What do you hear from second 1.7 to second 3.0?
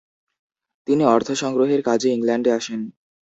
কাজে ইংল্যান্ডে আসেন।